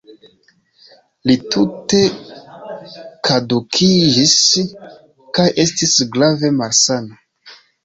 Li 1.31 1.35
tute 1.55 1.99
kadukiĝis 3.29 4.35
kaj 5.39 5.47
estis 5.67 5.97
grave 6.19 6.55
malsana. 6.59 7.23